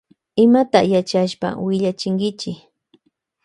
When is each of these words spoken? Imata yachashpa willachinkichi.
Imata 0.43 0.79
yachashpa 0.93 1.47
willachinkichi. 1.65 2.51